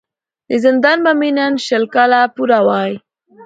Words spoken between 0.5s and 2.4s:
زندان به مي نن شل کاله